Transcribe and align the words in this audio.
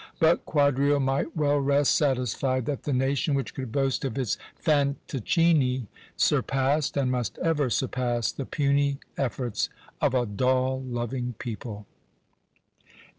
But 0.17 0.47
Quadrio 0.47 0.99
might 0.99 1.37
well 1.37 1.59
rest 1.59 1.93
satisfied 1.95 2.65
that 2.65 2.85
the 2.85 2.91
nation 2.91 3.35
which 3.35 3.53
could 3.53 3.71
boast 3.71 4.03
of 4.03 4.17
its 4.17 4.35
Fantoccini, 4.59 5.85
surpassed, 6.17 6.97
and 6.97 7.11
must 7.11 7.37
ever 7.37 7.69
surpass 7.69 8.31
the 8.31 8.47
puny 8.47 8.97
efforts 9.15 9.69
of 10.01 10.15
a 10.15 10.25
doll 10.25 10.81
loving 10.83 11.35
people! 11.37 11.85